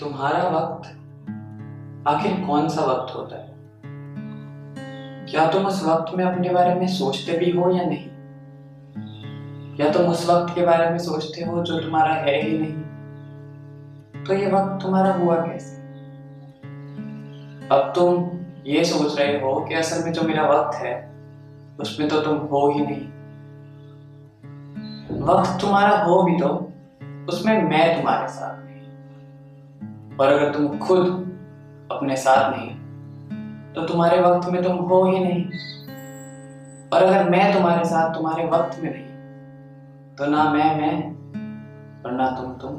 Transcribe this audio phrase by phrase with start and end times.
[0.00, 0.88] तुम्हारा वक्त
[2.08, 3.54] आखिर कौन सा वक्त होता है?
[5.26, 8.06] क्या तुम उस वक्त में अपने बारे में सोचते भी हो या नहीं?
[9.80, 12.82] या तुम उस वक्त के बारे में सोचते हो जो तुम्हारा है ही नहीं?
[14.24, 15.76] तो ये वक्त तुम्हारा हुआ कैसे?
[17.68, 18.30] अब तुम
[18.66, 21.10] ये सोच रहे हो कि असल में जो मेरा वक्त है,
[21.80, 23.06] उसमें तो तुम हो ही नहीं।
[25.22, 26.72] वक्त तुम्हारा हो भी तो
[27.32, 28.75] उसमें मैं तुम्हारे साथ नहीं
[30.20, 31.06] और अगर तुम खुद
[31.92, 32.70] अपने साथ नहीं
[33.74, 35.44] तो तुम्हारे वक्त में तुम हो ही नहीं।
[36.90, 39.04] और अगर मैं तुम्हारे साथ, तुम्हारे वक्त में नहीं
[40.16, 40.94] तो ना मैं मैं,
[42.04, 42.72] और ना तुम तुम।